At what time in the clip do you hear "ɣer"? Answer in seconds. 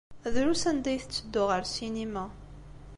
1.47-1.61